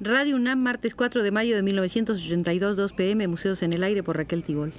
Radio 0.00 0.34
UNAM, 0.34 0.58
martes 0.58 0.94
4 0.94 1.22
de 1.22 1.30
mayo 1.30 1.54
de 1.54 1.62
1982, 1.62 2.76
2 2.76 2.92
pm, 2.94 3.28
Museos 3.28 3.62
en 3.62 3.72
el 3.72 3.84
Aire 3.84 4.02
por 4.02 4.16
Raquel 4.16 4.42
Tibol. 4.42 4.72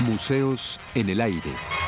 Museos 0.00 0.80
en 0.94 1.10
el 1.10 1.20
Aire. 1.20 1.81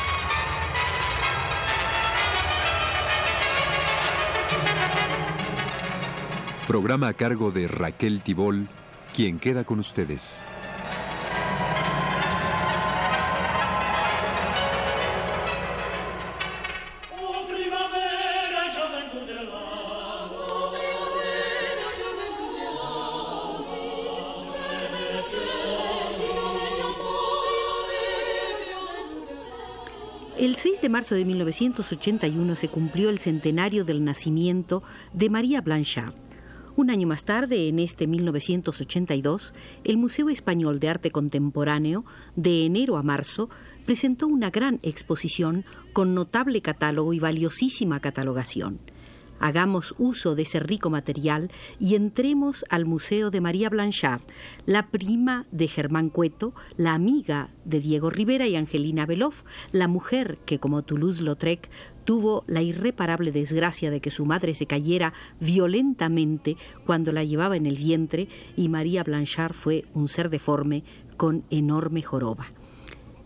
Programa 6.67 7.09
a 7.09 7.13
cargo 7.13 7.51
de 7.51 7.69
Raquel 7.69 8.23
Tibol, 8.23 8.69
quien 9.15 9.39
queda 9.39 9.65
con 9.65 9.81
ustedes. 9.81 10.43
El 30.39 30.57
6 30.57 30.81
de 30.81 30.89
marzo 30.89 31.15
de 31.15 31.27
1981 31.27 32.57
se 32.57 32.69
cumplió 32.69 33.11
el 33.11 33.19
centenario 33.19 33.85
del 33.85 34.03
nacimiento 34.03 34.83
de 35.13 35.29
María 35.29 35.61
Blanchard. 35.61 36.24
Un 36.77 36.91
año 36.91 37.07
más 37.07 37.25
tarde, 37.25 37.69
en 37.69 37.79
este 37.79 38.09
1982, 38.09 39.55
el 39.85 39.97
Museo 39.97 40.29
Español 40.29 40.81
de 40.81 40.89
Arte 40.89 41.13
Contemporáneo, 41.13 42.05
de 42.35 42.67
enero 42.67 42.97
a 42.97 43.05
marzo, 43.05 43.49
presentó 43.85 44.27
una 44.27 44.51
gran 44.51 44.81
exposición 44.83 45.65
con 45.93 46.15
notable 46.15 46.63
catálogo 46.63 47.13
y 47.13 47.21
valiosísima 47.21 48.01
catalogación. 48.01 48.81
Hagamos 49.41 49.95
uso 49.99 50.35
de 50.35 50.43
ese 50.43 50.61
rico 50.61 50.91
material 50.91 51.51
y 51.79 51.95
entremos 51.95 52.65
al 52.71 52.87
Museo 52.87 53.31
de 53.31 53.41
María 53.41 53.69
Blanchard, 53.69 54.23
la 54.67 54.89
prima 54.89 55.47
de 55.51 55.69
Germán 55.69 56.09
Cueto, 56.09 56.55
la 56.77 56.95
amiga 56.95 57.51
de 57.65 57.81
Diego 57.81 58.11
Rivera 58.11 58.47
y 58.47 58.57
Angelina 58.57 59.07
Beloff, 59.07 59.43
la 59.73 59.89
mujer 59.89 60.39
que, 60.45 60.59
como 60.59 60.83
Toulouse-Lautrec, 60.83 61.69
tuvo 62.05 62.45
la 62.47 62.63
irreparable 62.63 63.33
desgracia 63.33 63.91
de 63.91 64.01
que 64.01 64.11
su 64.11 64.27
madre 64.27 64.55
se 64.55 64.67
cayera 64.67 65.13
violentamente 65.41 66.57
cuando 66.87 67.13
la 67.13 67.25
llevaba 67.25 67.57
en 67.57 67.67
el 67.67 67.77
vientre 67.77 68.29
y 68.57 68.69
María 68.69 69.03
Blanchard 69.03 69.55
fue 69.55 69.85
un 69.95 70.09
ser 70.09 70.31
deforme 70.31 70.85
con 71.17 71.45
enorme 71.51 72.03
joroba. 72.03 72.47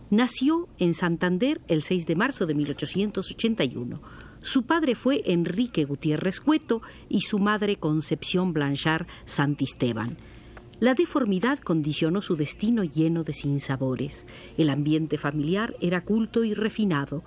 Nació 0.09 0.67
en 0.79 0.95
Santander 0.95 1.61
el 1.67 1.83
6 1.83 2.07
de 2.07 2.15
marzo 2.15 2.47
de 2.47 2.55
1881. 2.55 4.01
Su 4.41 4.63
padre 4.63 4.95
fue 4.95 5.21
Enrique 5.25 5.83
Gutiérrez 5.83 6.39
Cueto 6.39 6.81
y 7.09 7.21
su 7.21 7.39
madre 7.39 7.75
Concepción 7.75 8.53
Blanchard 8.53 9.05
Santisteban. 9.25 10.17
La 10.79 10.93
deformidad 10.93 11.59
condicionó 11.59 12.21
su 12.21 12.37
destino 12.37 12.85
lleno 12.85 13.23
de 13.23 13.33
sinsabores. 13.33 14.25
El 14.57 14.69
ambiente 14.69 15.17
familiar 15.17 15.75
era 15.81 16.05
culto 16.05 16.45
y 16.45 16.53
refinado. 16.53 17.21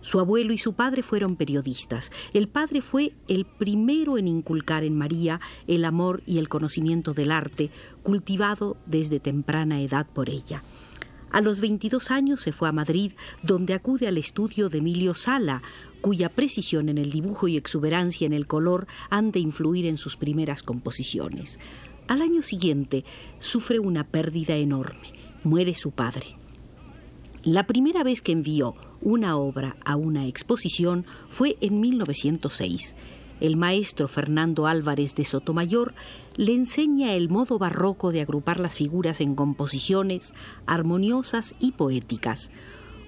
Su 0.00 0.18
abuelo 0.18 0.52
y 0.52 0.58
su 0.58 0.72
padre 0.72 1.02
fueron 1.02 1.36
periodistas. 1.36 2.10
El 2.32 2.48
padre 2.48 2.80
fue 2.80 3.12
el 3.28 3.44
primero 3.44 4.18
en 4.18 4.26
inculcar 4.26 4.82
en 4.82 4.98
María 4.98 5.40
el 5.68 5.84
amor 5.84 6.24
y 6.26 6.38
el 6.38 6.48
conocimiento 6.48 7.14
del 7.14 7.30
arte, 7.30 7.70
cultivado 8.02 8.76
desde 8.86 9.20
temprana 9.20 9.80
edad 9.80 10.06
por 10.12 10.28
ella. 10.28 10.64
A 11.30 11.40
los 11.40 11.60
22 11.60 12.10
años 12.10 12.40
se 12.40 12.52
fue 12.52 12.68
a 12.68 12.72
Madrid, 12.72 13.12
donde 13.42 13.74
acude 13.74 14.06
al 14.06 14.18
estudio 14.18 14.68
de 14.68 14.78
Emilio 14.78 15.14
Sala, 15.14 15.62
cuya 16.00 16.30
precisión 16.30 16.88
en 16.88 16.98
el 16.98 17.10
dibujo 17.10 17.48
y 17.48 17.56
exuberancia 17.56 18.26
en 18.26 18.32
el 18.32 18.46
color 18.46 18.86
han 19.10 19.32
de 19.32 19.40
influir 19.40 19.86
en 19.86 19.96
sus 19.96 20.16
primeras 20.16 20.62
composiciones. 20.62 21.58
Al 22.08 22.22
año 22.22 22.42
siguiente 22.42 23.04
sufre 23.38 23.80
una 23.80 24.04
pérdida 24.04 24.56
enorme. 24.56 25.12
Muere 25.42 25.74
su 25.74 25.90
padre. 25.90 26.38
La 27.42 27.66
primera 27.66 28.02
vez 28.02 28.22
que 28.22 28.32
envió 28.32 28.74
una 29.00 29.36
obra 29.36 29.76
a 29.84 29.96
una 29.96 30.26
exposición 30.26 31.06
fue 31.28 31.56
en 31.60 31.80
1906. 31.80 32.94
El 33.40 33.56
maestro 33.56 34.08
Fernando 34.08 34.66
Álvarez 34.66 35.14
de 35.14 35.24
Sotomayor 35.24 35.94
le 36.36 36.54
enseña 36.54 37.12
el 37.12 37.28
modo 37.28 37.58
barroco 37.58 38.10
de 38.10 38.22
agrupar 38.22 38.60
las 38.60 38.76
figuras 38.76 39.20
en 39.20 39.34
composiciones 39.34 40.32
armoniosas 40.64 41.54
y 41.60 41.72
poéticas. 41.72 42.50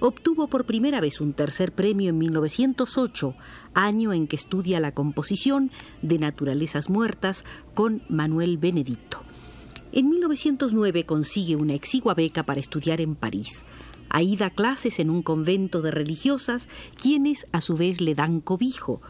Obtuvo 0.01 0.47
por 0.47 0.65
primera 0.65 1.01
vez 1.01 1.21
un 1.21 1.33
tercer 1.33 1.73
premio 1.73 2.11
en 2.11 2.19
1908, 2.19 3.35
año 3.75 4.13
en 4.13 4.29
que 4.29 4.37
estudia 4.37 4.79
la 4.81 4.93
composición 4.93 5.73
de 6.03 6.19
Naturalezas 6.19 6.89
Muertas 6.89 7.45
con 7.75 8.03
Manuel 8.09 8.59
Benedicto. 8.59 9.23
En 9.91 10.11
1909 10.11 11.05
consigue 11.05 11.57
una 11.57 11.75
exigua 11.75 12.15
beca 12.15 12.45
para 12.45 12.61
estudiar 12.61 13.01
en 13.01 13.17
París. 13.17 13.65
Ahí 14.11 14.37
da 14.37 14.51
clases 14.51 15.01
en 15.01 15.11
un 15.11 15.23
convento 15.23 15.83
de 15.83 15.91
religiosas, 15.91 16.69
quienes 17.01 17.47
a 17.53 17.61
su 17.61 17.77
vez 17.77 18.01
le 18.01 18.15
dan 18.15 18.41
cobijo. 18.41 19.01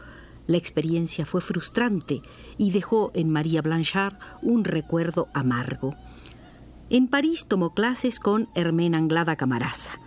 La 0.49 0.57
experiencia 0.57 1.27
fue 1.27 1.41
frustrante 1.41 2.23
y 2.57 2.71
dejó 2.71 3.11
en 3.13 3.29
María 3.29 3.61
Blanchard 3.61 4.15
un 4.41 4.63
recuerdo 4.63 5.27
amargo. 5.31 5.95
En 6.89 7.07
París 7.07 7.45
tomó 7.47 7.75
clases 7.75 8.19
con 8.19 8.49
Hermén 8.55 8.95
Anglada 8.95 9.35
Camarasa. 9.35 9.99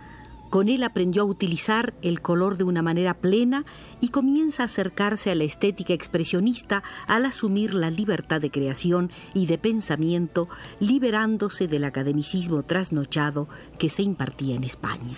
Con 0.49 0.67
él 0.67 0.83
aprendió 0.83 1.21
a 1.21 1.25
utilizar 1.25 1.93
el 2.01 2.21
color 2.21 2.57
de 2.57 2.65
una 2.65 2.81
manera 2.81 3.13
plena 3.13 3.63
y 4.01 4.09
comienza 4.09 4.63
a 4.63 4.65
acercarse 4.65 5.31
a 5.31 5.35
la 5.35 5.45
estética 5.45 5.93
expresionista 5.93 6.83
al 7.07 7.23
asumir 7.23 7.73
la 7.73 7.89
libertad 7.89 8.41
de 8.41 8.51
creación 8.51 9.11
y 9.33 9.45
de 9.45 9.57
pensamiento, 9.57 10.49
liberándose 10.81 11.69
del 11.69 11.85
academicismo 11.85 12.63
trasnochado 12.63 13.47
que 13.79 13.87
se 13.87 14.01
impartía 14.01 14.55
en 14.55 14.65
España. 14.65 15.15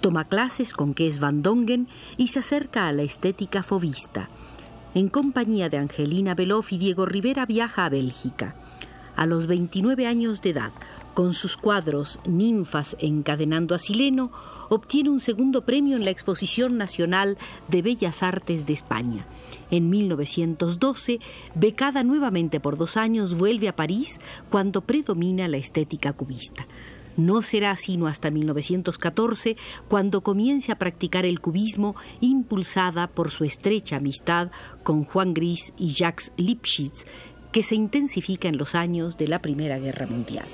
Toma 0.00 0.28
clases 0.28 0.72
con 0.72 0.94
Kes 0.94 1.18
van 1.18 1.42
Dongen 1.42 1.88
y 2.16 2.28
se 2.28 2.38
acerca 2.38 2.86
a 2.86 2.92
la 2.92 3.02
estética 3.02 3.62
fovista. 3.62 4.30
En 4.96 5.10
compañía 5.10 5.68
de 5.68 5.76
Angelina 5.76 6.34
Beloff 6.34 6.72
y 6.72 6.78
Diego 6.78 7.04
Rivera 7.04 7.44
viaja 7.44 7.84
a 7.84 7.90
Bélgica. 7.90 8.56
A 9.14 9.26
los 9.26 9.46
29 9.46 10.06
años 10.06 10.40
de 10.40 10.48
edad, 10.48 10.72
con 11.12 11.34
sus 11.34 11.58
cuadros 11.58 12.18
Ninfas 12.24 12.96
encadenando 12.98 13.74
a 13.74 13.78
Sileno, 13.78 14.32
obtiene 14.70 15.10
un 15.10 15.20
segundo 15.20 15.66
premio 15.66 15.98
en 15.98 16.04
la 16.06 16.10
Exposición 16.12 16.78
Nacional 16.78 17.36
de 17.68 17.82
Bellas 17.82 18.22
Artes 18.22 18.64
de 18.64 18.72
España. 18.72 19.26
En 19.70 19.90
1912, 19.90 21.20
becada 21.54 22.02
nuevamente 22.02 22.58
por 22.58 22.78
dos 22.78 22.96
años, 22.96 23.34
vuelve 23.34 23.68
a 23.68 23.76
París 23.76 24.18
cuando 24.48 24.80
predomina 24.80 25.46
la 25.46 25.58
estética 25.58 26.14
cubista. 26.14 26.66
No 27.16 27.42
será 27.42 27.74
sino 27.76 28.06
hasta 28.06 28.30
1914 28.30 29.56
cuando 29.88 30.22
comience 30.22 30.72
a 30.72 30.78
practicar 30.78 31.24
el 31.24 31.40
cubismo 31.40 31.96
impulsada 32.20 33.08
por 33.08 33.30
su 33.30 33.44
estrecha 33.44 33.96
amistad 33.96 34.50
con 34.82 35.04
Juan 35.04 35.34
Gris 35.34 35.72
y 35.78 35.92
Jacques 35.92 36.32
Lipschitz, 36.36 37.06
que 37.52 37.62
se 37.62 37.74
intensifica 37.74 38.48
en 38.48 38.58
los 38.58 38.74
años 38.74 39.16
de 39.16 39.28
la 39.28 39.40
Primera 39.40 39.78
Guerra 39.78 40.06
Mundial. 40.06 40.48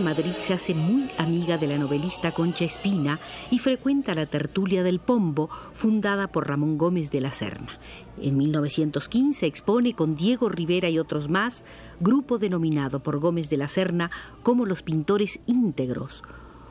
Madrid 0.00 0.34
se 0.38 0.52
hace 0.52 0.74
muy 0.74 1.10
amiga 1.18 1.58
de 1.58 1.66
la 1.66 1.78
novelista 1.78 2.32
Concha 2.32 2.64
Espina 2.64 3.20
y 3.50 3.58
frecuenta 3.58 4.14
la 4.14 4.26
tertulia 4.26 4.82
del 4.82 4.98
Pombo, 4.98 5.48
fundada 5.72 6.28
por 6.28 6.48
Ramón 6.48 6.78
Gómez 6.78 7.10
de 7.10 7.20
la 7.20 7.30
Serna. 7.30 7.78
En 8.20 8.36
1915 8.36 9.46
expone 9.46 9.94
con 9.94 10.14
Diego 10.14 10.48
Rivera 10.48 10.88
y 10.88 10.98
otros 10.98 11.28
más, 11.28 11.64
grupo 12.00 12.38
denominado 12.38 13.02
por 13.02 13.18
Gómez 13.18 13.50
de 13.50 13.58
la 13.58 13.68
Serna 13.68 14.10
como 14.42 14.66
los 14.66 14.82
pintores 14.82 15.40
íntegros. 15.46 16.22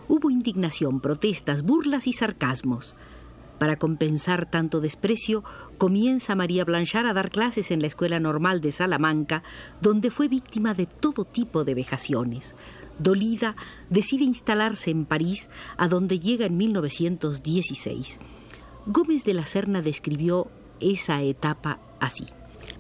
Hubo 0.08 0.30
indignación, 0.30 1.00
protestas, 1.00 1.64
burlas 1.64 2.08
y 2.08 2.14
sarcasmos. 2.14 2.96
Para 3.60 3.78
compensar 3.78 4.50
tanto 4.50 4.80
desprecio, 4.80 5.44
comienza 5.78 6.34
María 6.34 6.64
Blanchard 6.64 7.06
a 7.08 7.14
dar 7.14 7.30
clases 7.30 7.72
en 7.72 7.82
la 7.82 7.88
Escuela 7.88 8.18
Normal 8.20 8.62
de 8.62 8.72
Salamanca, 8.72 9.44
donde 9.82 10.12
fue 10.12 10.30
víctima 10.30 10.74
de 10.74 10.86
todo 10.86 11.26
tipo 11.26 11.66
de 11.66 11.76
vejaciones. 11.76 12.56
Dolida, 13.00 13.56
decide 13.90 14.24
instalarse 14.24 14.92
en 14.92 15.06
París, 15.06 15.50
a 15.78 15.88
donde 15.88 16.20
llega 16.20 16.46
en 16.46 16.58
1916. 16.58 18.20
Gómez 18.86 19.24
de 19.24 19.34
la 19.34 19.46
Serna 19.46 19.82
describió 19.82 20.48
esa 20.80 21.22
etapa 21.22 21.80
así. 22.00 22.26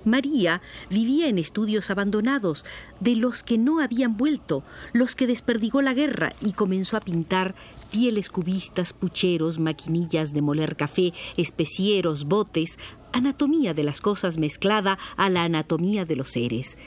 María 0.05 0.61
vivía 0.89 1.27
en 1.27 1.37
estudios 1.37 1.89
abandonados, 1.89 2.65
de 2.99 3.15
los 3.15 3.43
que 3.43 3.57
no 3.57 3.79
habían 3.79 4.17
vuelto, 4.17 4.63
los 4.93 5.15
que 5.15 5.27
desperdigó 5.27 5.81
la 5.81 5.93
guerra 5.93 6.33
y 6.41 6.53
comenzó 6.53 6.97
a 6.97 7.01
pintar 7.01 7.55
pieles 7.91 8.29
cubistas, 8.29 8.93
pucheros, 8.93 9.59
maquinillas 9.59 10.33
de 10.33 10.41
moler 10.41 10.75
café, 10.75 11.13
especieros, 11.37 12.25
botes, 12.25 12.77
anatomía 13.11 13.73
de 13.73 13.83
las 13.83 14.01
cosas 14.01 14.37
mezclada 14.37 14.97
a 15.17 15.29
la 15.29 15.43
anatomía 15.43 16.05
de 16.05 16.15
los 16.15 16.29
seres. 16.29 16.77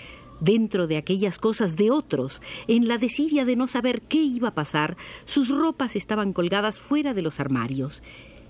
Dentro 0.42 0.88
de 0.88 0.96
aquellas 0.96 1.38
cosas 1.38 1.76
de 1.76 1.92
otros, 1.92 2.42
en 2.66 2.88
la 2.88 2.98
desidia 2.98 3.44
de 3.44 3.54
no 3.54 3.68
saber 3.68 4.02
qué 4.02 4.18
iba 4.18 4.48
a 4.48 4.54
pasar, 4.54 4.96
sus 5.24 5.50
ropas 5.50 5.94
estaban 5.94 6.32
colgadas 6.32 6.80
fuera 6.80 7.14
de 7.14 7.22
los 7.22 7.38
armarios 7.38 8.02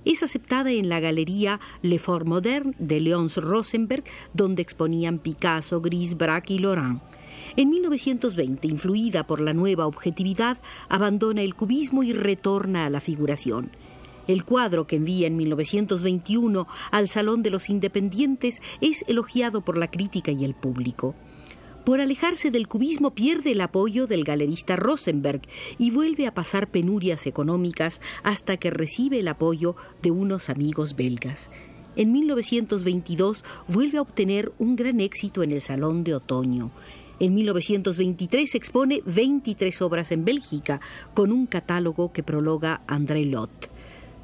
es 0.04 0.24
aceptada 0.24 0.72
en 0.72 0.88
la 0.88 0.98
galería 0.98 1.60
Le 1.80 2.00
Fort 2.00 2.26
Moderne 2.26 2.72
de 2.80 2.98
Leons 2.98 3.36
Rosenberg, 3.36 4.02
donde 4.34 4.60
exponían 4.60 5.20
Picasso, 5.20 5.80
Gris, 5.80 6.16
Braque 6.16 6.54
y 6.54 6.58
Laurent. 6.58 7.00
En 7.54 7.70
1920, 7.70 8.66
influida 8.66 9.26
por 9.28 9.40
la 9.40 9.52
nueva 9.52 9.86
objetividad, 9.86 10.58
abandona 10.88 11.42
el 11.42 11.54
cubismo 11.54 12.02
y 12.02 12.12
retorna 12.12 12.84
a 12.84 12.90
la 12.90 12.98
figuración. 12.98 13.70
El 14.26 14.44
cuadro 14.44 14.88
que 14.88 14.96
envía 14.96 15.28
en 15.28 15.36
1921 15.36 16.66
al 16.90 17.08
Salón 17.08 17.44
de 17.44 17.50
los 17.50 17.70
Independientes 17.70 18.60
es 18.80 19.04
elogiado 19.06 19.60
por 19.60 19.76
la 19.76 19.88
crítica 19.88 20.32
y 20.32 20.44
el 20.44 20.54
público. 20.54 21.14
Por 21.84 22.00
alejarse 22.00 22.52
del 22.52 22.68
cubismo 22.68 23.12
pierde 23.12 23.52
el 23.52 23.60
apoyo 23.60 24.06
del 24.06 24.22
galerista 24.22 24.76
Rosenberg 24.76 25.42
y 25.78 25.90
vuelve 25.90 26.28
a 26.28 26.34
pasar 26.34 26.70
penurias 26.70 27.26
económicas 27.26 28.00
hasta 28.22 28.56
que 28.56 28.70
recibe 28.70 29.18
el 29.18 29.26
apoyo 29.26 29.74
de 30.00 30.12
unos 30.12 30.48
amigos 30.48 30.94
belgas. 30.94 31.50
En 31.96 32.12
1922 32.12 33.44
vuelve 33.66 33.98
a 33.98 34.02
obtener 34.02 34.52
un 34.58 34.76
gran 34.76 35.00
éxito 35.00 35.42
en 35.42 35.50
el 35.50 35.60
Salón 35.60 36.04
de 36.04 36.14
Otoño. 36.14 36.70
En 37.18 37.34
1923 37.34 38.54
expone 38.54 39.02
23 39.04 39.82
obras 39.82 40.12
en 40.12 40.24
Bélgica, 40.24 40.80
con 41.14 41.32
un 41.32 41.46
catálogo 41.46 42.12
que 42.12 42.22
prologa 42.22 42.82
André 42.86 43.24
Lot. 43.24 43.70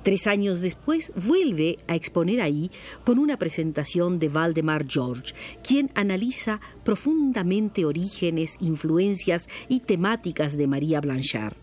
Tres 0.09 0.27
años 0.27 0.63
después 0.63 1.13
vuelve 1.17 1.77
a 1.87 1.95
exponer 1.95 2.41
ahí 2.41 2.71
con 3.05 3.19
una 3.19 3.39
presentación 3.39 4.19
de 4.19 4.31
Valdemar 4.31 4.87
George, 4.89 5.35
quien 5.63 5.91
analiza 5.95 6.63
profundamente 6.83 7.85
orígenes, 7.85 8.57
influencias 8.59 9.51
y 9.69 9.81
temáticas 9.81 10.57
de 10.57 10.67
María 10.67 11.03
Blanchard. 11.03 11.59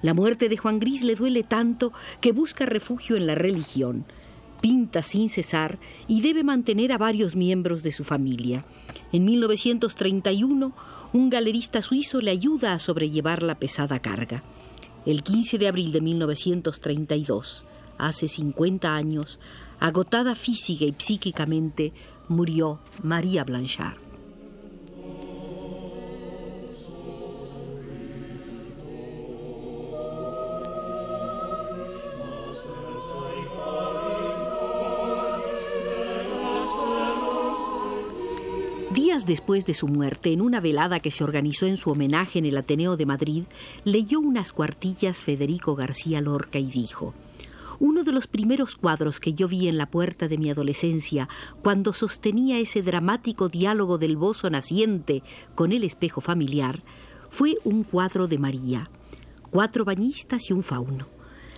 La 0.00 0.14
muerte 0.14 0.48
de 0.48 0.56
Juan 0.56 0.80
Gris 0.80 1.02
le 1.02 1.14
duele 1.14 1.42
tanto 1.42 1.92
que 2.22 2.32
busca 2.32 2.64
refugio 2.64 3.16
en 3.16 3.26
la 3.26 3.34
religión. 3.34 4.06
Pinta 4.62 5.02
sin 5.02 5.28
cesar 5.28 5.78
y 6.08 6.22
debe 6.22 6.42
mantener 6.42 6.90
a 6.90 6.96
varios 6.96 7.36
miembros 7.36 7.82
de 7.82 7.92
su 7.92 8.02
familia. 8.02 8.64
En 9.12 9.26
1931, 9.26 10.74
un 11.12 11.28
galerista 11.28 11.82
suizo 11.82 12.22
le 12.22 12.30
ayuda 12.30 12.72
a 12.72 12.78
sobrellevar 12.78 13.42
la 13.42 13.58
pesada 13.58 13.98
carga. 13.98 14.42
El 15.04 15.22
15 15.22 15.58
de 15.58 15.68
abril 15.68 15.92
de 15.92 16.00
1932, 16.00 17.66
hace 17.98 18.28
50 18.28 18.94
años, 18.94 19.38
agotada 19.80 20.34
física 20.34 20.84
y 20.84 20.94
psíquicamente, 20.98 21.92
murió 22.28 22.80
María 23.02 23.44
Blanchard. 23.44 24.04
Días 38.94 39.26
después 39.26 39.66
de 39.66 39.74
su 39.74 39.88
muerte, 39.88 40.32
en 40.32 40.40
una 40.40 40.60
velada 40.60 41.00
que 41.00 41.10
se 41.10 41.24
organizó 41.24 41.66
en 41.66 41.76
su 41.76 41.90
homenaje 41.90 42.38
en 42.38 42.44
el 42.44 42.56
Ateneo 42.56 42.96
de 42.96 43.06
Madrid, 43.06 43.42
leyó 43.84 44.20
unas 44.20 44.52
cuartillas 44.52 45.22
Federico 45.22 45.74
García 45.74 46.20
Lorca 46.20 46.60
y 46.60 46.66
dijo 46.66 47.12
uno 47.78 48.04
de 48.04 48.12
los 48.12 48.26
primeros 48.26 48.76
cuadros 48.76 49.20
que 49.20 49.34
yo 49.34 49.48
vi 49.48 49.68
en 49.68 49.78
la 49.78 49.90
puerta 49.90 50.28
de 50.28 50.38
mi 50.38 50.50
adolescencia, 50.50 51.28
cuando 51.62 51.92
sostenía 51.92 52.58
ese 52.58 52.82
dramático 52.82 53.48
diálogo 53.48 53.98
del 53.98 54.16
bozo 54.16 54.50
naciente 54.50 55.22
con 55.54 55.72
el 55.72 55.84
espejo 55.84 56.20
familiar, 56.20 56.82
fue 57.30 57.56
un 57.64 57.82
cuadro 57.82 58.28
de 58.28 58.38
María, 58.38 58.90
cuatro 59.50 59.84
bañistas 59.84 60.50
y 60.50 60.52
un 60.52 60.62
fauno. 60.62 61.08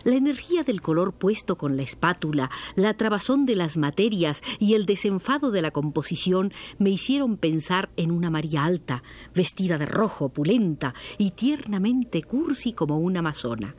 La 0.06 0.14
energía 0.14 0.62
del 0.62 0.82
color 0.82 1.14
puesto 1.14 1.58
con 1.58 1.76
la 1.76 1.82
espátula, 1.82 2.48
la 2.76 2.94
trabazón 2.94 3.44
de 3.44 3.56
las 3.56 3.76
materias 3.76 4.40
y 4.60 4.74
el 4.74 4.86
desenfado 4.86 5.50
de 5.50 5.62
la 5.62 5.72
composición 5.72 6.52
me 6.78 6.90
hicieron 6.90 7.36
pensar 7.36 7.90
en 7.96 8.12
una 8.12 8.30
María 8.30 8.64
alta, 8.64 9.02
vestida 9.34 9.78
de 9.78 9.86
rojo, 9.86 10.26
opulenta 10.26 10.94
y 11.18 11.32
tiernamente 11.32 12.22
cursi 12.22 12.72
como 12.72 13.00
una 13.00 13.18
amazona. 13.18 13.74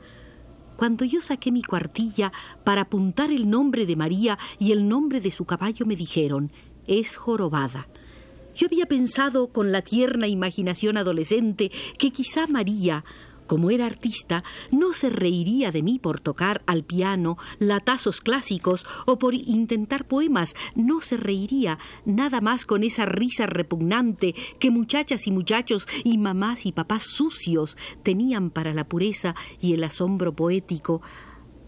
Cuando 0.78 1.04
yo 1.04 1.20
saqué 1.20 1.50
mi 1.50 1.64
cuartilla 1.64 2.30
para 2.62 2.82
apuntar 2.82 3.32
el 3.32 3.50
nombre 3.50 3.84
de 3.84 3.96
María 3.96 4.38
y 4.60 4.70
el 4.70 4.88
nombre 4.88 5.20
de 5.20 5.32
su 5.32 5.44
caballo, 5.44 5.84
me 5.86 5.96
dijeron, 5.96 6.52
es 6.86 7.16
jorobada. 7.16 7.88
Yo 8.54 8.68
había 8.68 8.86
pensado 8.86 9.48
con 9.48 9.72
la 9.72 9.82
tierna 9.82 10.28
imaginación 10.28 10.96
adolescente 10.96 11.72
que 11.98 12.12
quizá 12.12 12.46
María, 12.46 13.04
como 13.48 13.70
era 13.72 13.86
artista, 13.86 14.44
no 14.70 14.92
se 14.92 15.10
reiría 15.10 15.72
de 15.72 15.82
mí 15.82 15.98
por 15.98 16.20
tocar 16.20 16.62
al 16.66 16.84
piano 16.84 17.36
latazos 17.58 18.20
clásicos 18.20 18.86
o 19.06 19.18
por 19.18 19.34
intentar 19.34 20.06
poemas, 20.06 20.54
no 20.76 21.00
se 21.00 21.16
reiría 21.16 21.80
nada 22.04 22.40
más 22.40 22.64
con 22.64 22.84
esa 22.84 23.06
risa 23.06 23.46
repugnante 23.46 24.36
que 24.60 24.70
muchachas 24.70 25.26
y 25.26 25.32
muchachos 25.32 25.88
y 26.04 26.18
mamás 26.18 26.66
y 26.66 26.70
papás 26.70 27.02
sucios 27.02 27.76
tenían 28.04 28.50
para 28.50 28.72
la 28.72 28.88
pureza 28.88 29.34
y 29.60 29.72
el 29.72 29.82
asombro 29.82 30.36
poético 30.36 31.02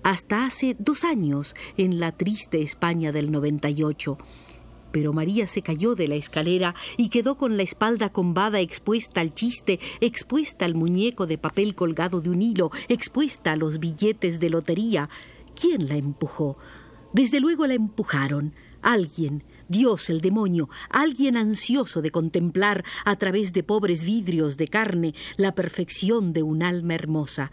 hasta 0.02 0.44
hace 0.44 0.76
dos 0.78 1.04
años 1.04 1.54
en 1.76 2.00
la 2.00 2.12
triste 2.12 2.62
España 2.62 3.12
del 3.12 3.30
98 3.30 4.18
pero 4.92 5.12
María 5.12 5.46
se 5.46 5.62
cayó 5.62 5.94
de 5.94 6.08
la 6.08 6.16
escalera 6.16 6.74
y 6.96 7.08
quedó 7.08 7.36
con 7.36 7.56
la 7.56 7.62
espalda 7.62 8.10
combada 8.10 8.60
expuesta 8.60 9.20
al 9.20 9.34
chiste, 9.34 9.80
expuesta 10.00 10.64
al 10.64 10.74
muñeco 10.74 11.26
de 11.26 11.38
papel 11.38 11.74
colgado 11.74 12.20
de 12.20 12.30
un 12.30 12.42
hilo, 12.42 12.70
expuesta 12.88 13.52
a 13.52 13.56
los 13.56 13.78
billetes 13.78 14.40
de 14.40 14.50
lotería. 14.50 15.08
¿Quién 15.54 15.88
la 15.88 15.96
empujó? 15.96 16.56
Desde 17.12 17.40
luego 17.40 17.66
la 17.66 17.74
empujaron. 17.74 18.54
Alguien, 18.82 19.42
Dios 19.68 20.08
el 20.08 20.20
demonio, 20.20 20.70
alguien 20.88 21.36
ansioso 21.36 22.00
de 22.00 22.10
contemplar 22.10 22.84
a 23.04 23.16
través 23.16 23.52
de 23.52 23.62
pobres 23.62 24.04
vidrios 24.04 24.56
de 24.56 24.68
carne 24.68 25.14
la 25.36 25.54
perfección 25.54 26.32
de 26.32 26.42
un 26.42 26.62
alma 26.62 26.94
hermosa. 26.94 27.50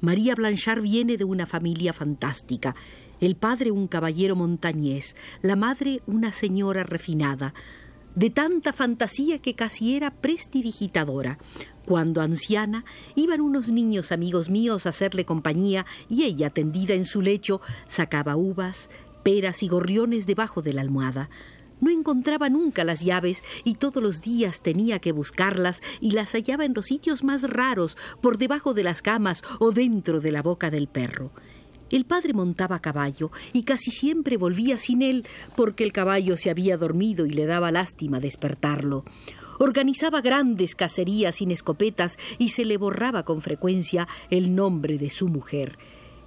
María 0.00 0.34
Blanchard 0.34 0.80
viene 0.80 1.18
de 1.18 1.24
una 1.24 1.44
familia 1.44 1.92
fantástica 1.92 2.74
el 3.20 3.36
padre 3.36 3.70
un 3.70 3.86
caballero 3.86 4.36
montañés, 4.36 5.16
la 5.42 5.56
madre 5.56 6.02
una 6.06 6.32
señora 6.32 6.82
refinada, 6.82 7.54
de 8.14 8.30
tanta 8.30 8.72
fantasía 8.72 9.38
que 9.38 9.54
casi 9.54 9.94
era 9.94 10.10
prestidigitadora. 10.10 11.38
Cuando 11.86 12.20
anciana, 12.20 12.84
iban 13.14 13.40
unos 13.40 13.70
niños 13.70 14.12
amigos 14.12 14.50
míos 14.50 14.86
a 14.86 14.90
hacerle 14.90 15.24
compañía 15.24 15.86
y 16.08 16.24
ella, 16.24 16.50
tendida 16.50 16.94
en 16.94 17.04
su 17.04 17.22
lecho, 17.22 17.60
sacaba 17.86 18.36
uvas, 18.36 18.90
peras 19.22 19.62
y 19.62 19.68
gorriones 19.68 20.26
debajo 20.26 20.62
de 20.62 20.72
la 20.72 20.80
almohada. 20.80 21.30
No 21.80 21.90
encontraba 21.90 22.50
nunca 22.50 22.84
las 22.84 23.00
llaves 23.00 23.42
y 23.64 23.74
todos 23.74 24.02
los 24.02 24.20
días 24.20 24.60
tenía 24.60 24.98
que 24.98 25.12
buscarlas 25.12 25.82
y 26.00 26.10
las 26.10 26.32
hallaba 26.32 26.64
en 26.64 26.74
los 26.74 26.86
sitios 26.86 27.24
más 27.24 27.48
raros, 27.48 27.96
por 28.20 28.36
debajo 28.36 28.74
de 28.74 28.82
las 28.82 29.02
camas 29.02 29.42
o 29.60 29.72
dentro 29.72 30.20
de 30.20 30.32
la 30.32 30.42
boca 30.42 30.70
del 30.70 30.88
perro. 30.88 31.32
El 31.90 32.04
padre 32.04 32.32
montaba 32.32 32.76
a 32.76 32.80
caballo 32.80 33.32
y 33.52 33.64
casi 33.64 33.90
siempre 33.90 34.36
volvía 34.36 34.78
sin 34.78 35.02
él 35.02 35.26
porque 35.56 35.82
el 35.82 35.92
caballo 35.92 36.36
se 36.36 36.50
había 36.50 36.76
dormido 36.76 37.26
y 37.26 37.30
le 37.30 37.46
daba 37.46 37.72
lástima 37.72 38.20
despertarlo. 38.20 39.04
Organizaba 39.58 40.20
grandes 40.20 40.74
cacerías 40.74 41.36
sin 41.36 41.50
escopetas 41.50 42.16
y 42.38 42.50
se 42.50 42.64
le 42.64 42.76
borraba 42.76 43.24
con 43.24 43.42
frecuencia 43.42 44.06
el 44.30 44.54
nombre 44.54 44.98
de 44.98 45.10
su 45.10 45.28
mujer. 45.28 45.78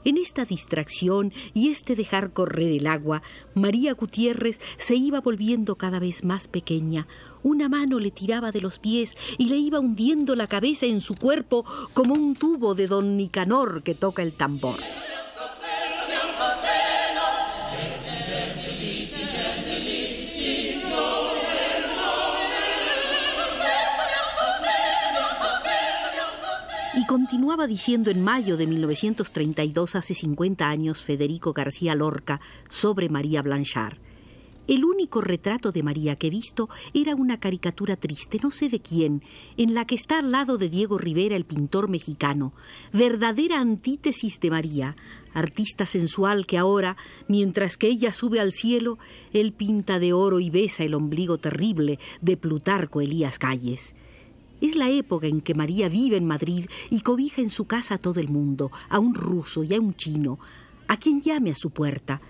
En 0.05 0.17
esta 0.17 0.43
distracción 0.43 1.31
y 1.53 1.69
este 1.69 1.95
dejar 1.95 2.33
correr 2.33 2.71
el 2.71 2.87
agua, 2.87 3.23
María 3.55 3.93
Gutiérrez 3.93 4.59
se 4.75 4.95
iba 4.95 5.21
volviendo 5.21 5.77
cada 5.77 5.99
vez 5.99 6.25
más 6.25 6.49
pequeña. 6.49 7.07
Una 7.41 7.69
mano 7.69 7.99
le 7.99 8.11
tiraba 8.11 8.51
de 8.51 8.59
los 8.59 8.79
pies 8.79 9.15
y 9.37 9.45
le 9.45 9.55
iba 9.55 9.79
hundiendo 9.79 10.35
la 10.35 10.47
cabeza 10.47 10.87
en 10.87 10.99
su 10.99 11.15
cuerpo 11.15 11.65
como 11.93 12.15
un 12.15 12.35
tubo 12.35 12.75
de 12.75 12.87
don 12.87 13.15
Nicanor 13.15 13.81
que 13.83 13.95
toca 13.95 14.23
el 14.23 14.33
tambor. 14.33 14.79
Continuaba 27.13 27.67
diciendo 27.67 28.09
en 28.09 28.23
mayo 28.23 28.57
de 28.57 28.65
1932, 28.65 29.95
hace 29.95 30.15
50 30.15 30.67
años, 30.67 31.03
Federico 31.03 31.53
García 31.53 31.93
Lorca, 31.93 32.41
sobre 32.71 33.07
María 33.07 33.43
Blanchard. 33.43 33.99
El 34.65 34.83
único 34.83 35.21
retrato 35.21 35.71
de 35.71 35.83
María 35.83 36.15
que 36.15 36.25
he 36.25 36.29
visto 36.31 36.69
era 36.91 37.13
una 37.13 37.39
caricatura 37.39 37.97
triste, 37.97 38.39
no 38.41 38.49
sé 38.49 38.67
de 38.67 38.79
quién, 38.79 39.21
en 39.57 39.75
la 39.75 39.85
que 39.85 39.93
está 39.93 40.17
al 40.17 40.31
lado 40.31 40.57
de 40.57 40.69
Diego 40.69 40.97
Rivera, 40.97 41.35
el 41.35 41.45
pintor 41.45 41.87
mexicano, 41.87 42.51
verdadera 42.91 43.59
antítesis 43.59 44.39
de 44.39 44.49
María, 44.49 44.95
artista 45.35 45.85
sensual 45.85 46.47
que 46.47 46.57
ahora, 46.57 46.97
mientras 47.27 47.77
que 47.77 47.89
ella 47.89 48.11
sube 48.11 48.39
al 48.39 48.53
cielo, 48.53 48.97
él 49.33 49.53
pinta 49.53 49.99
de 49.99 50.13
oro 50.13 50.39
y 50.39 50.49
besa 50.49 50.83
el 50.83 50.95
ombligo 50.95 51.37
terrible 51.37 51.99
de 52.21 52.37
Plutarco 52.37 53.01
Elías 53.01 53.37
Calles. 53.37 53.93
Es 54.63 54.77
la 54.77 54.89
época 54.89 55.27
en 55.27 55.41
que 55.41 55.55
María 55.55 55.89
vive 55.89 56.15
en 56.15 56.25
Madrid 56.25 56.67
y 56.89 57.01
cobija 57.01 57.41
en 57.41 57.49
su 57.49 57.65
casa 57.65 57.95
a 57.95 57.97
todo 57.97 58.21
el 58.21 58.29
mundo, 58.29 58.71
a 58.87 58.97
un 58.97 59.13
ruso 59.13 59.65
y 59.65 59.73
a 59.73 59.81
un 59.81 59.93
chino, 59.93 60.39
a 60.87 60.95
quien 60.95 61.21
llame 61.21 61.51
a 61.51 61.55
su 61.55 61.71
puerta, 61.71 62.21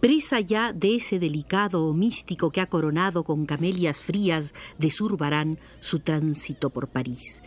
presa 0.00 0.40
ya 0.40 0.72
de 0.72 0.96
ese 0.96 1.20
delicado 1.20 1.86
o 1.86 1.94
místico 1.94 2.50
que 2.50 2.60
ha 2.60 2.66
coronado 2.66 3.22
con 3.22 3.46
camelias 3.46 4.00
frías 4.00 4.52
de 4.78 4.90
Surbarán 4.90 5.60
su 5.78 6.00
tránsito 6.00 6.70
por 6.70 6.88
París. 6.88 7.40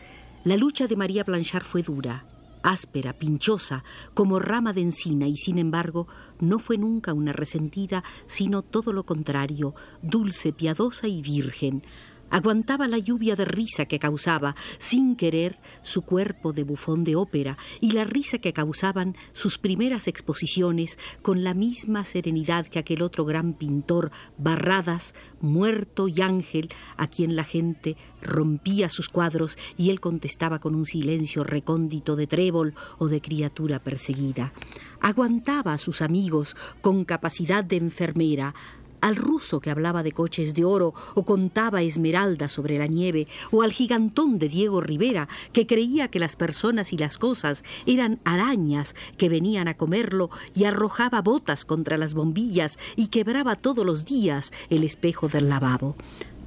La 0.46 0.56
lucha 0.56 0.88
de 0.88 0.96
María 0.96 1.26
Blanchard 1.26 1.66
fue 1.66 1.82
dura, 1.82 2.26
áspera, 2.64 3.20
pinchosa, 3.20 3.84
como 4.14 4.40
rama 4.40 4.72
de 4.72 4.84
encina, 4.84 5.28
y 5.28 5.36
sin 5.36 5.58
embargo 5.58 6.08
no 6.40 6.60
fue 6.60 6.78
nunca 6.78 7.12
una 7.12 7.34
resentida, 7.34 8.06
sino 8.26 8.62
todo 8.62 8.94
lo 8.94 9.06
contrario, 9.06 9.76
dulce, 10.02 10.54
piadosa 10.54 11.10
y 11.10 11.22
virgen, 11.22 11.84
Aguantaba 12.30 12.88
la 12.88 12.98
lluvia 12.98 13.36
de 13.36 13.46
risa 13.46 13.86
que 13.86 14.00
causaba, 14.00 14.56
sin 14.78 15.16
querer, 15.16 15.60
su 15.82 16.04
cuerpo 16.04 16.54
de 16.54 16.64
bufón 16.64 17.04
de 17.04 17.16
ópera 17.16 17.58
y 17.82 17.92
la 17.92 18.04
risa 18.04 18.38
que 18.38 18.54
causaban 18.54 19.16
sus 19.34 19.58
primeras 19.58 20.08
exposiciones 20.08 20.98
con 21.22 21.44
la 21.44 21.54
misma 21.54 22.06
serenidad 22.06 22.68
que 22.68 22.80
aquel 22.80 23.02
otro 23.02 23.26
gran 23.26 23.54
pintor, 23.54 24.12
Barradas, 24.38 25.16
muerto 25.42 26.08
y 26.08 26.22
ángel, 26.22 26.70
a 26.98 27.08
quien 27.08 27.36
la 27.36 27.44
gente 27.44 27.98
rompía 28.22 28.90
sus 28.90 29.10
cuadros 29.10 29.58
y 29.78 29.90
él 29.90 30.00
contestaba 30.00 30.60
con 30.60 30.76
un 30.76 30.86
silencio 30.86 31.44
recóndito 31.44 32.16
de 32.16 32.28
trébol 32.28 32.76
o 32.98 33.08
de 33.08 33.22
criatura 33.22 33.80
perseguida. 33.80 34.54
Aguantaba 35.02 35.74
a 35.74 35.78
sus 35.78 36.02
amigos 36.02 36.56
con 36.82 37.06
capacidad 37.06 37.64
de 37.64 37.78
enfermera, 37.78 38.54
al 39.02 39.16
ruso 39.16 39.60
que 39.60 39.70
hablaba 39.70 40.04
de 40.04 40.12
coches 40.12 40.54
de 40.54 40.66
oro 40.66 40.94
o 41.16 41.24
contaba 41.26 41.82
esmeralda 41.82 42.50
sobre 42.50 42.78
la 42.78 42.88
nieve, 42.88 43.28
o 43.52 43.62
al 43.62 43.72
gigantón 43.72 44.40
de 44.40 44.50
Diego 44.50 44.82
Rivera 44.82 45.28
que 45.54 45.68
creía 45.68 46.10
que 46.10 46.20
las 46.20 46.36
personas 46.36 46.94
y 46.94 46.98
las 46.98 47.18
cosas 47.18 47.64
eran 47.86 48.20
arañas 48.24 48.96
que 49.18 49.30
venían 49.30 49.68
a 49.68 49.76
comerlo 49.76 50.30
y 50.54 50.66
arrojaba 50.66 51.22
botas 51.22 51.66
contra 51.66 51.98
las 51.98 52.14
bombillas 52.14 52.78
y 52.96 53.08
quebraba 53.08 53.56
todos 53.56 53.86
los 53.86 54.06
días 54.06 54.52
el 54.70 54.84
espejo 54.84 55.28
del 55.28 55.50
lavabo. 55.50 55.96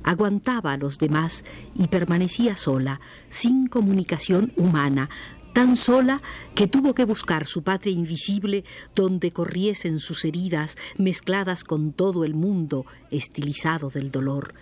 Aguantaba 0.04 0.72
a 0.72 0.76
los 0.76 0.98
demás 0.98 1.44
y 1.76 1.86
permanecía 1.86 2.56
sola, 2.56 3.00
sin 3.28 3.68
comunicación 3.68 4.52
humana, 4.56 5.08
tan 5.52 5.76
sola 5.76 6.22
que 6.54 6.66
tuvo 6.66 6.94
que 6.94 7.04
buscar 7.04 7.46
su 7.46 7.62
patria 7.62 7.92
invisible 7.92 8.64
donde 8.94 9.32
corriesen 9.32 10.00
sus 10.00 10.24
heridas 10.24 10.76
mezcladas 10.96 11.64
con 11.64 11.92
todo 11.92 12.24
el 12.24 12.34
mundo 12.34 12.86
estilizado 13.10 13.90
del 13.90 14.10
dolor. 14.10 14.54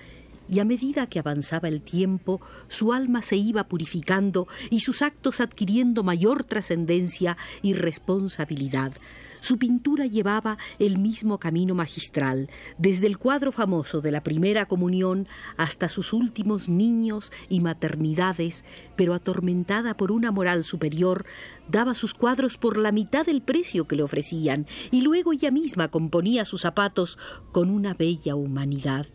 Y 0.48 0.58
a 0.58 0.64
medida 0.64 1.06
que 1.06 1.20
avanzaba 1.20 1.68
el 1.68 1.80
tiempo, 1.80 2.40
su 2.66 2.92
alma 2.92 3.22
se 3.22 3.36
iba 3.36 3.68
purificando 3.68 4.48
y 4.68 4.80
sus 4.80 5.00
actos 5.00 5.40
adquiriendo 5.40 6.02
mayor 6.02 6.42
trascendencia 6.42 7.36
y 7.62 7.74
responsabilidad. 7.74 8.92
Su 9.40 9.58
pintura 9.58 10.04
llevaba 10.04 10.58
el 10.78 10.98
mismo 10.98 11.38
camino 11.38 11.74
magistral, 11.74 12.50
desde 12.76 13.06
el 13.06 13.16
cuadro 13.16 13.52
famoso 13.52 14.02
de 14.02 14.12
la 14.12 14.22
primera 14.22 14.66
comunión 14.66 15.26
hasta 15.56 15.88
sus 15.88 16.12
últimos 16.12 16.68
niños 16.68 17.32
y 17.48 17.60
maternidades, 17.60 18.64
pero 18.96 19.14
atormentada 19.14 19.96
por 19.96 20.12
una 20.12 20.30
moral 20.30 20.62
superior, 20.62 21.24
daba 21.68 21.94
sus 21.94 22.12
cuadros 22.12 22.58
por 22.58 22.76
la 22.76 22.92
mitad 22.92 23.24
del 23.24 23.40
precio 23.40 23.88
que 23.88 23.96
le 23.96 24.02
ofrecían, 24.02 24.66
y 24.90 25.00
luego 25.02 25.32
ella 25.32 25.50
misma 25.50 25.88
componía 25.88 26.44
sus 26.44 26.60
zapatos 26.60 27.18
con 27.50 27.70
una 27.70 27.94
bella 27.94 28.34
humanidad. 28.34 29.06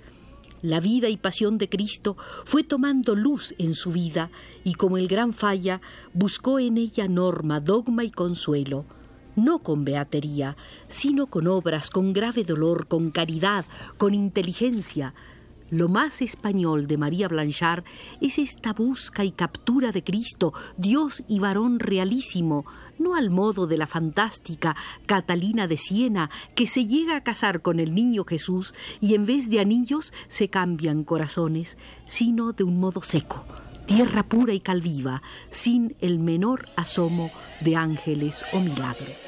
La 0.63 0.79
vida 0.79 1.09
y 1.09 1.17
pasión 1.17 1.59
de 1.59 1.69
Cristo 1.69 2.17
fue 2.45 2.63
tomando 2.63 3.13
luz 3.13 3.53
en 3.59 3.75
su 3.75 3.91
vida 3.91 4.31
y 4.63 4.73
como 4.73 4.97
el 4.97 5.07
gran 5.07 5.33
falla 5.33 5.79
buscó 6.13 6.57
en 6.57 6.77
ella 6.77 7.07
norma, 7.07 7.59
dogma 7.59 8.03
y 8.03 8.09
consuelo 8.09 8.85
no 9.35 9.59
con 9.59 9.85
beatería, 9.85 10.57
sino 10.87 11.27
con 11.27 11.47
obras, 11.47 11.89
con 11.89 12.13
grave 12.13 12.43
dolor, 12.43 12.87
con 12.87 13.11
caridad, 13.11 13.65
con 13.97 14.13
inteligencia. 14.13 15.13
Lo 15.71 15.89
más 15.89 16.21
español 16.21 16.85
de 16.85 16.97
María 16.97 17.27
Blanchard 17.27 17.85
es 18.21 18.37
esta 18.37 18.71
busca 18.71 19.25
y 19.25 19.31
captura 19.31 19.91
de 19.91 20.03
Cristo, 20.03 20.53
Dios 20.77 21.23
y 21.27 21.39
varón 21.39 21.79
realísimo, 21.79 22.65
no 22.99 23.15
al 23.15 23.31
modo 23.31 23.65
de 23.65 23.79
la 23.79 23.87
fantástica 23.87 24.75
Catalina 25.07 25.67
de 25.67 25.77
Siena, 25.77 26.29
que 26.53 26.67
se 26.67 26.85
llega 26.85 27.15
a 27.15 27.23
casar 27.23 27.63
con 27.63 27.79
el 27.79 27.95
niño 27.95 28.25
Jesús 28.25 28.75
y 29.01 29.15
en 29.15 29.25
vez 29.25 29.49
de 29.49 29.59
anillos 29.59 30.13
se 30.27 30.49
cambian 30.49 31.03
corazones, 31.03 31.79
sino 32.05 32.53
de 32.53 32.63
un 32.63 32.79
modo 32.79 33.01
seco, 33.01 33.43
tierra 33.87 34.21
pura 34.21 34.53
y 34.53 34.59
calviva, 34.59 35.23
sin 35.49 35.95
el 35.99 36.19
menor 36.19 36.67
asomo 36.75 37.31
de 37.61 37.75
ángeles 37.75 38.43
o 38.53 38.59
milagro. 38.59 39.24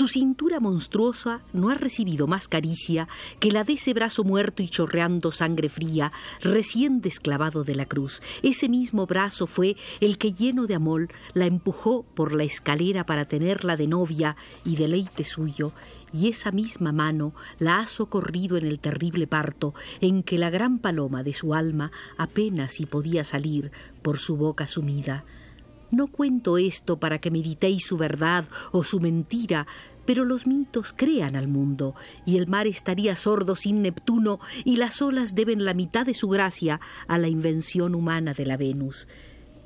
Su 0.00 0.08
cintura 0.08 0.60
monstruosa 0.60 1.42
no 1.52 1.68
ha 1.68 1.74
recibido 1.74 2.26
más 2.26 2.48
caricia 2.48 3.08
que 3.38 3.50
la 3.50 3.64
de 3.64 3.74
ese 3.74 3.92
brazo 3.92 4.24
muerto 4.24 4.62
y 4.62 4.68
chorreando 4.68 5.32
sangre 5.32 5.68
fría, 5.68 6.12
recién 6.40 7.00
desclavado 7.00 7.64
de 7.64 7.74
la 7.74 7.86
cruz. 7.86 8.22
Ese 8.42 8.68
mismo 8.68 9.06
brazo 9.06 9.46
fue 9.46 9.76
el 10.00 10.16
que 10.16 10.32
lleno 10.32 10.66
de 10.66 10.76
amor 10.76 11.08
la 11.34 11.46
empujó 11.46 12.04
por 12.14 12.32
la 12.34 12.44
escalera 12.44 13.04
para 13.04 13.26
tenerla 13.26 13.76
de 13.76 13.88
novia 13.88 14.36
y 14.64 14.76
deleite 14.76 15.24
suyo, 15.24 15.74
y 16.12 16.28
esa 16.28 16.50
misma 16.50 16.92
mano 16.92 17.34
la 17.58 17.80
ha 17.80 17.86
socorrido 17.86 18.56
en 18.56 18.66
el 18.66 18.78
terrible 18.78 19.26
parto 19.26 19.74
en 20.00 20.22
que 20.22 20.38
la 20.38 20.50
gran 20.50 20.78
paloma 20.78 21.22
de 21.22 21.34
su 21.34 21.54
alma 21.54 21.92
apenas 22.16 22.72
si 22.72 22.86
podía 22.86 23.24
salir 23.24 23.70
por 24.02 24.18
su 24.18 24.36
boca 24.36 24.66
sumida. 24.66 25.24
No 25.90 26.06
cuento 26.06 26.56
esto 26.56 26.98
para 27.00 27.20
que 27.20 27.32
meditéis 27.32 27.84
su 27.84 27.96
verdad 27.96 28.48
o 28.70 28.84
su 28.84 29.00
mentira, 29.00 29.66
pero 30.06 30.24
los 30.24 30.46
mitos 30.46 30.92
crean 30.96 31.34
al 31.34 31.48
mundo, 31.48 31.94
y 32.24 32.36
el 32.36 32.46
mar 32.46 32.66
estaría 32.66 33.16
sordo 33.16 33.56
sin 33.56 33.82
Neptuno, 33.82 34.38
y 34.64 34.76
las 34.76 35.02
olas 35.02 35.34
deben 35.34 35.64
la 35.64 35.74
mitad 35.74 36.06
de 36.06 36.14
su 36.14 36.28
gracia 36.28 36.80
a 37.08 37.18
la 37.18 37.28
invención 37.28 37.94
humana 37.94 38.34
de 38.34 38.46
la 38.46 38.56
Venus. 38.56 39.08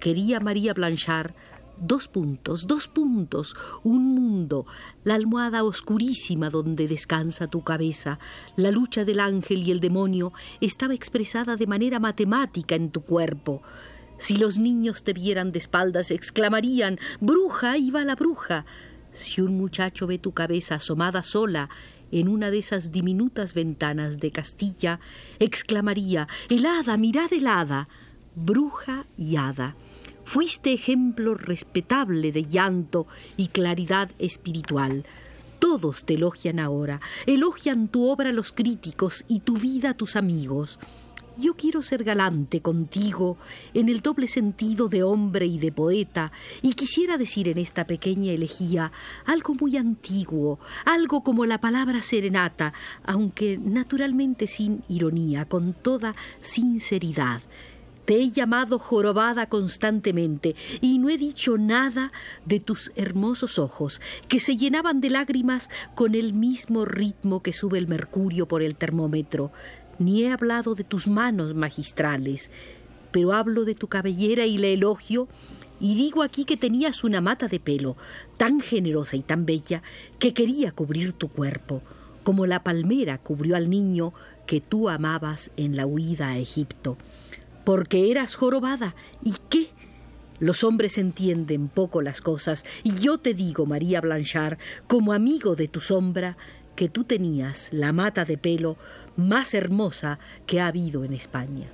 Quería 0.01 0.41
María 0.41 0.75
Blanchard 0.75 1.33
dos 1.79 2.09
puntos, 2.09 2.67
dos 2.67 2.89
puntos, 2.89 3.55
un 3.83 4.15
mundo, 4.15 4.67
la 5.05 5.15
almohada 5.15 5.65
oscurísima 5.65 6.51
donde 6.51 6.89
descansa 6.89 7.47
tu 7.47 7.63
cabeza, 7.63 8.19
la 8.57 8.71
lucha 8.71 9.05
del 9.05 9.21
ángel 9.21 9.63
y 9.63 9.71
el 9.71 9.81
demonio 9.81 10.33
estaba 10.61 10.95
expresada 10.95 11.57
de 11.57 11.67
manera 11.67 11.99
matemática 11.99 12.75
en 12.75 12.91
tu 12.91 13.03
cuerpo. 13.03 13.63
Si 14.19 14.37
los 14.37 14.59
niños 14.59 15.03
te 15.03 15.13
vieran 15.13 15.53
de 15.53 15.59
espaldas, 15.59 16.11
exclamarían 16.11 16.99
Bruja, 17.21 17.77
iba 17.77 18.05
la 18.05 18.15
bruja. 18.15 18.65
Si 19.13 19.41
un 19.41 19.57
muchacho 19.57 20.07
ve 20.07 20.19
tu 20.19 20.33
cabeza 20.33 20.77
asomada 20.77 21.23
sola 21.23 21.69
en 22.11 22.29
una 22.29 22.51
de 22.51 22.59
esas 22.59 22.93
diminutas 22.93 23.55
ventanas 23.55 24.21
de 24.21 24.31
Castilla, 24.31 25.01
exclamaría 25.41 26.29
Helada, 26.49 26.97
mirad 26.97 27.33
helada. 27.33 27.89
Bruja 28.37 29.07
y 29.17 29.37
hada. 29.37 29.77
Fuiste 30.25 30.73
ejemplo 30.73 31.35
respetable 31.35 32.33
de 32.33 32.47
llanto 32.47 33.07
y 33.37 33.49
claridad 33.49 34.11
espiritual. 34.19 35.05
Todos 35.59 36.05
te 36.05 36.15
elogian 36.15 36.59
ahora, 36.59 37.01
elogian 37.27 37.89
tu 37.89 38.09
obra 38.09 38.33
los 38.33 38.53
críticos 38.53 39.25
y 39.29 39.41
tu 39.41 39.59
vida 39.59 39.95
tus 39.95 40.17
amigos. 40.17 40.79
Yo 41.37 41.55
quiero 41.55 41.83
ser 41.83 42.05
galante 42.05 42.61
contigo 42.61 43.37
en 43.75 43.89
el 43.89 44.01
doble 44.01 44.29
sentido 44.29 44.89
de 44.89 45.03
hombre 45.03 45.47
y 45.47 45.59
de 45.59 45.73
poeta, 45.73 46.31
y 46.63 46.75
quisiera 46.75 47.19
decir 47.19 47.49
en 47.49 47.59
esta 47.59 47.87
pequeña 47.87 48.33
elegía 48.33 48.93
algo 49.27 49.55
muy 49.55 49.77
antiguo, 49.77 50.61
algo 50.85 51.25
como 51.25 51.45
la 51.45 51.61
palabra 51.61 52.03
serenata, 52.03 52.73
aunque 53.05 53.59
naturalmente 53.59 54.47
sin 54.47 54.85
ironía, 54.89 55.45
con 55.47 55.75
toda 55.75 56.15
sinceridad. 56.41 57.43
Te 58.05 58.21
he 58.21 58.31
llamado 58.31 58.79
jorobada 58.79 59.49
constantemente 59.49 60.55
y 60.81 60.99
no 60.99 61.09
he 61.09 61.17
dicho 61.17 61.57
nada 61.57 62.13
de 62.45 62.61
tus 62.61 62.93
hermosos 62.97 63.59
ojos, 63.59 64.01
que 64.29 64.41
se 64.41 64.57
llenaban 64.57 65.01
de 65.01 65.11
lágrimas 65.11 65.71
con 65.95 66.15
el 66.15 66.35
mismo 66.35 66.85
ritmo 66.85 67.43
que 67.43 67.55
sube 67.55 67.79
el 67.79 67.89
mercurio 67.89 68.47
por 68.47 68.63
el 68.63 68.77
termómetro, 68.77 69.53
ni 69.99 70.23
he 70.23 70.31
hablado 70.31 70.75
de 70.75 70.85
tus 70.85 71.09
manos 71.09 71.55
magistrales. 71.55 72.51
pero 73.11 73.33
hablo 73.33 73.65
de 73.65 73.77
tu 73.77 73.87
cabellera 73.87 74.45
y 74.45 74.59
la 74.59 74.67
elogio 74.67 75.29
y 75.79 75.95
digo 75.95 76.25
aquí 76.25 76.45
que 76.45 76.57
tenías 76.57 77.05
una 77.05 77.21
mata 77.21 77.47
de 77.47 77.61
pelo 77.61 77.97
tan 78.37 78.61
generosa 78.61 79.17
y 79.17 79.23
tan 79.23 79.47
bella 79.47 79.85
que 80.19 80.35
quería 80.35 80.73
cubrir 80.73 81.13
tu 81.13 81.29
cuerpo, 81.29 81.81
como 82.25 82.45
la 82.45 82.65
palmera 82.65 83.19
cubrió 83.19 83.55
al 83.55 83.71
niño 83.71 84.13
que 84.47 84.61
tú 84.61 84.89
amabas 84.89 85.53
en 85.57 85.77
la 85.77 85.87
huida 85.87 86.31
a 86.31 86.39
Egipto. 86.39 86.97
Porque 87.65 88.11
eras 88.11 88.37
jorobada. 88.37 88.95
¿Y 89.23 89.35
qué? 89.49 89.71
Los 90.41 90.65
hombres 90.65 90.99
entienden 90.99 91.69
poco 91.69 92.03
las 92.03 92.21
cosas, 92.21 92.65
y 92.83 92.97
yo 92.97 93.19
te 93.19 93.35
digo, 93.35 93.67
María 93.67 94.01
Blanchard, 94.01 94.59
como 94.87 95.13
amigo 95.13 95.55
de 95.55 95.69
tu 95.69 95.81
sombra, 95.81 96.37
que 96.75 96.89
tú 96.89 97.05
tenías 97.05 97.69
la 97.73 97.93
mata 97.93 98.25
de 98.25 98.37
pelo 98.37 98.77
más 99.17 99.55
hermosa 99.55 100.19
que 100.47 100.61
ha 100.61 100.67
habido 100.67 101.05
en 101.05 101.13
España. 101.13 101.71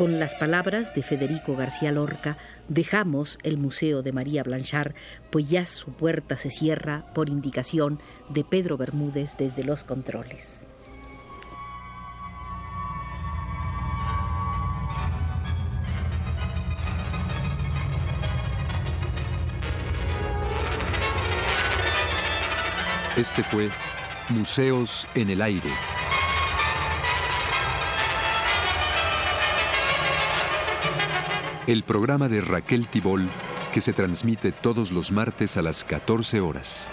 Con 0.00 0.18
las 0.18 0.34
palabras 0.34 0.94
de 0.94 1.02
Federico 1.02 1.56
García 1.56 1.92
Lorca 1.92 2.38
dejamos 2.68 3.38
el 3.42 3.58
Museo 3.58 4.00
de 4.00 4.12
María 4.12 4.42
Blanchard, 4.42 4.94
pues 5.28 5.46
ya 5.50 5.66
su 5.66 5.92
puerta 5.92 6.38
se 6.38 6.48
cierra 6.48 7.12
por 7.12 7.28
indicación 7.28 8.00
de 8.30 8.42
Pedro 8.42 8.78
Bermúdez 8.78 9.36
desde 9.36 9.62
los 9.62 9.84
controles. 9.84 10.66
Este 23.18 23.42
fue 23.42 23.68
Museos 24.30 25.06
en 25.14 25.28
el 25.28 25.42
Aire. 25.42 25.99
El 31.70 31.84
programa 31.84 32.28
de 32.28 32.40
Raquel 32.40 32.88
Tibol 32.88 33.30
que 33.72 33.80
se 33.80 33.92
transmite 33.92 34.50
todos 34.50 34.90
los 34.90 35.12
martes 35.12 35.56
a 35.56 35.62
las 35.62 35.84
14 35.84 36.40
horas. 36.40 36.88